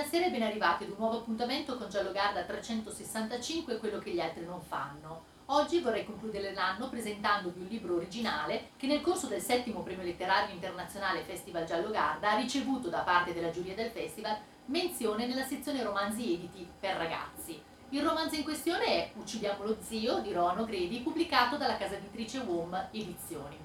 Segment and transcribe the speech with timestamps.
[0.00, 4.18] Buonasera e ben arrivati ad un nuovo appuntamento con Giallo Garda 365, quello che gli
[4.18, 5.24] altri non fanno.
[5.46, 10.54] Oggi vorrei concludere l'anno presentandovi un libro originale che nel corso del settimo premio letterario
[10.54, 15.82] internazionale Festival Giallo Garda ha ricevuto da parte della giuria del festival menzione nella sezione
[15.82, 17.60] romanzi editi per ragazzi.
[17.90, 22.38] Il romanzo in questione è Uccidiamo lo zio di Roano Gredi, pubblicato dalla casa editrice
[22.38, 23.58] WOM Edizioni.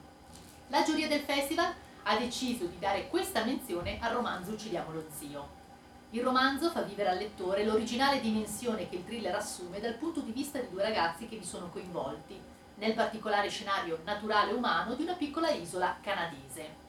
[0.67, 1.73] La giuria del festival
[2.03, 5.63] ha deciso di dare questa menzione al romanzo Uccidiamo lo zio.
[6.11, 10.31] Il romanzo fa vivere al lettore l'originale dimensione che il thriller assume dal punto di
[10.31, 12.39] vista di due ragazzi che vi sono coinvolti,
[12.75, 16.83] nel particolare scenario naturale umano di una piccola isola canadese.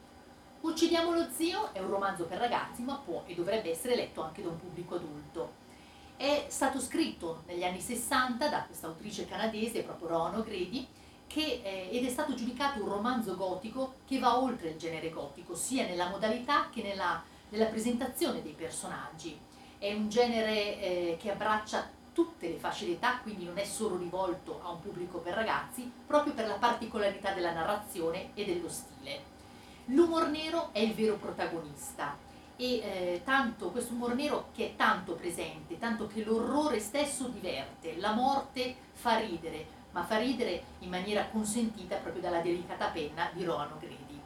[0.61, 4.41] Uccidiamo lo zio è un romanzo per ragazzi, ma può e dovrebbe essere letto anche
[4.41, 5.65] da un pubblico adulto.
[6.15, 10.87] È stato scritto negli anni 60 da questa autrice canadese, proprio Rono Grady,
[11.27, 15.55] che, eh, ed è stato giudicato un romanzo gotico che va oltre il genere gotico,
[15.55, 19.39] sia nella modalità che nella, nella presentazione dei personaggi.
[19.77, 24.59] È un genere eh, che abbraccia tutte le fasce d'età, quindi non è solo rivolto
[24.63, 29.35] a un pubblico per ragazzi, proprio per la particolarità della narrazione e dello stile.
[29.85, 32.17] L'umor nero è il vero protagonista
[32.55, 37.97] e eh, tanto questo umor nero che è tanto presente, tanto che l'orrore stesso diverte,
[37.97, 43.43] la morte fa ridere, ma fa ridere in maniera consentita proprio dalla delicata penna di
[43.43, 44.16] Roano Gredi.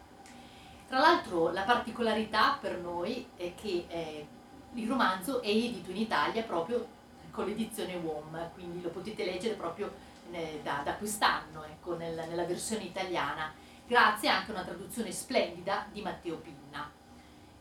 [0.92, 4.28] Tra l'altro la particolarità per noi è che eh,
[4.74, 6.86] il romanzo è edito in Italia proprio
[7.32, 9.90] con l'edizione WOM, quindi lo potete leggere proprio
[10.32, 13.54] eh, da, da quest'anno, ecco, nel, nella versione italiana,
[13.88, 16.92] grazie anche a una traduzione splendida di Matteo Pinna.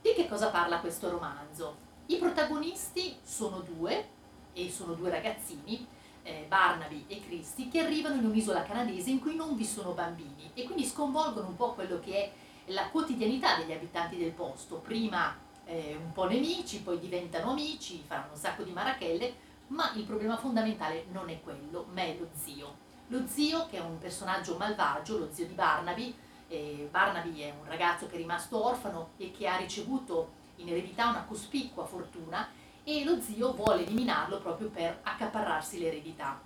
[0.02, 1.76] Di che cosa parla questo romanzo?
[2.06, 4.08] I protagonisti sono due,
[4.54, 5.86] e sono due ragazzini,
[6.24, 10.50] eh, Barnaby e Christy, che arrivano in un'isola canadese in cui non vi sono bambini
[10.52, 12.32] e quindi sconvolgono un po' quello che è
[12.70, 14.76] la quotidianità degli abitanti del posto.
[14.76, 20.04] Prima eh, un po' nemici, poi diventano amici, faranno un sacco di marachelle, ma il
[20.04, 22.88] problema fondamentale non è quello, ma è lo zio.
[23.08, 26.14] Lo zio, che è un personaggio malvagio, lo zio di Barnaby,
[26.48, 31.08] eh, Barnaby è un ragazzo che è rimasto orfano e che ha ricevuto in eredità
[31.08, 32.48] una cospicua fortuna
[32.82, 36.40] e lo zio vuole eliminarlo proprio per accaparrarsi l'eredità.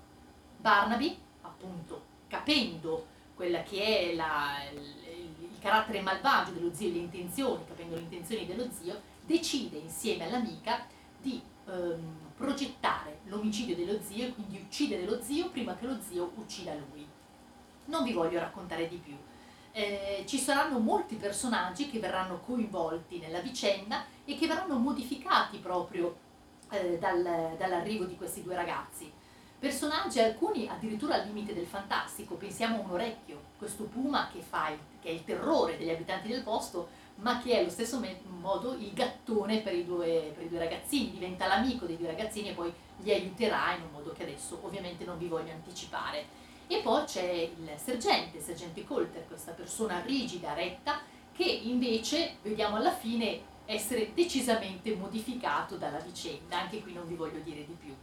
[0.58, 4.58] Barnaby, appunto, capendo quella che è la,
[5.64, 10.84] carattere malvagio dello zio e le intenzioni, capendo le intenzioni dello zio, decide insieme all'amica
[11.18, 16.32] di ehm, progettare l'omicidio dello zio e quindi uccidere lo zio prima che lo zio
[16.34, 17.08] uccida lui.
[17.86, 19.16] Non vi voglio raccontare di più.
[19.72, 26.14] Eh, ci saranno molti personaggi che verranno coinvolti nella vicenda e che verranno modificati proprio
[26.68, 29.10] eh, dal, dall'arrivo di questi due ragazzi.
[29.64, 34.68] Personaggi, alcuni addirittura al limite del fantastico, pensiamo a un orecchio, questo puma che, fa
[34.68, 37.98] il, che è il terrore degli abitanti del posto, ma che è allo stesso
[38.40, 42.50] modo il gattone per i, due, per i due ragazzini, diventa l'amico dei due ragazzini
[42.50, 46.26] e poi li aiuterà in un modo che adesso ovviamente non vi voglio anticipare.
[46.66, 51.00] E poi c'è il sergente, il sergente Colter, questa persona rigida, retta,
[51.32, 57.38] che invece vediamo alla fine essere decisamente modificato dalla vicenda, anche qui non vi voglio
[57.38, 57.94] dire di più.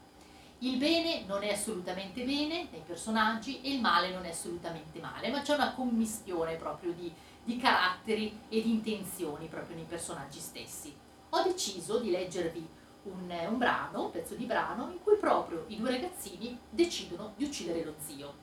[0.64, 5.30] Il bene non è assolutamente bene nei personaggi e il male non è assolutamente male,
[5.32, 7.12] ma c'è una commistione proprio di,
[7.44, 10.96] di caratteri e di intenzioni proprio nei personaggi stessi.
[11.30, 12.68] Ho deciso di leggervi
[13.04, 17.46] un, un brano, un pezzo di brano, in cui proprio i due ragazzini decidono di
[17.46, 18.34] uccidere lo zio.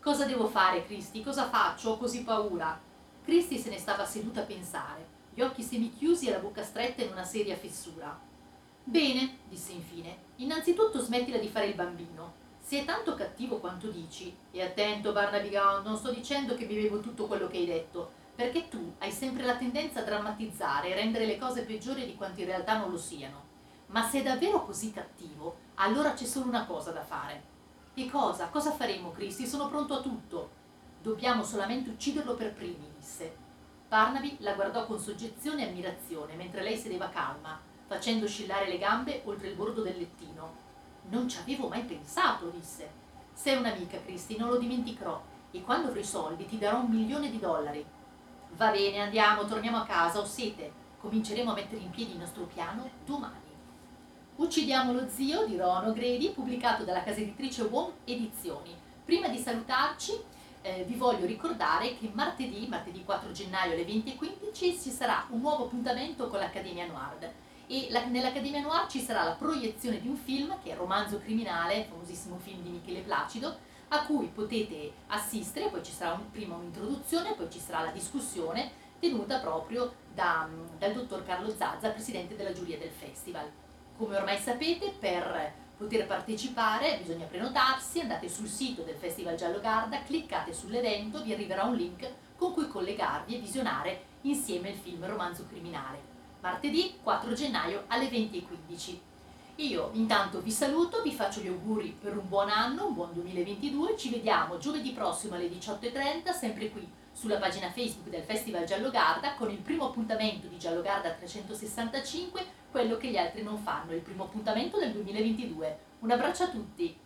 [0.00, 1.22] Cosa devo fare, Cristi?
[1.22, 1.90] Cosa faccio?
[1.90, 2.80] Ho così paura.
[3.22, 7.12] Cristi se ne stava seduta a pensare gli occhi semichiusi e la bocca stretta in
[7.12, 8.18] una seria fessura.
[8.88, 12.34] Bene, disse infine, innanzitutto smettila di fare il bambino.
[12.60, 17.00] Se è tanto cattivo quanto dici, e attento Barnaby Gown, non sto dicendo che vivevo
[17.00, 21.26] tutto quello che hai detto, perché tu hai sempre la tendenza a drammatizzare e rendere
[21.26, 23.42] le cose peggiori di quanto in realtà non lo siano.
[23.86, 27.42] Ma se è davvero così cattivo, allora c'è solo una cosa da fare.
[27.92, 28.46] E cosa?
[28.50, 29.48] Cosa faremo, Cristi?
[29.48, 30.50] Sono pronto a tutto.
[31.02, 33.34] Dobbiamo solamente ucciderlo per primi, disse.
[33.88, 39.22] Barnaby la guardò con soggezione e ammirazione mentre lei sedeva calma, facendo oscillare le gambe
[39.24, 40.64] oltre il bordo del lettino.
[41.08, 43.04] Non ci avevo mai pensato, disse.
[43.32, 47.30] Sei un'amica, Christy, non lo dimenticherò, e quando avrò i soldi ti darò un milione
[47.30, 47.84] di dollari.
[48.56, 50.84] Va bene, andiamo, torniamo a casa, ho sete.
[50.98, 53.44] Cominceremo a mettere in piedi il nostro piano domani.
[54.36, 58.74] Uccidiamo lo zio di Rono Grady, pubblicato dalla casa editrice Wong Edizioni.
[59.04, 60.12] Prima di salutarci,
[60.62, 65.66] eh, vi voglio ricordare che martedì, martedì 4 gennaio alle 20.15 ci sarà un nuovo
[65.66, 67.32] appuntamento con l'Accademia Noir
[67.66, 71.86] e la, nell'Accademia Noir ci sarà la proiezione di un film che è Romanzo Criminale,
[71.88, 73.56] famosissimo film di Michele Placido,
[73.88, 78.84] a cui potete assistere, poi ci sarà un, prima un'introduzione, poi ci sarà la discussione
[78.98, 80.48] tenuta proprio da,
[80.78, 83.50] dal dottor Carlo Zazza, presidente della giuria del festival.
[83.96, 90.02] Come ormai sapete, per poter partecipare bisogna prenotarsi, andate sul sito del Festival Giallo Garda,
[90.02, 95.46] cliccate sull'evento, vi arriverà un link con cui collegarvi e visionare insieme il film Romanzo
[95.46, 96.15] Criminale.
[96.46, 98.98] Martedì 4 gennaio alle 20.15.
[99.56, 103.96] Io intanto vi saluto, vi faccio gli auguri per un buon anno, un buon 2022,
[103.96, 109.34] ci vediamo giovedì prossimo alle 18.30, sempre qui sulla pagina Facebook del Festival Giallo Garda
[109.34, 114.00] con il primo appuntamento di Giallo Garda 365, quello che gli altri non fanno, il
[114.02, 115.78] primo appuntamento del 2022.
[115.98, 116.96] Un abbraccio a tutti!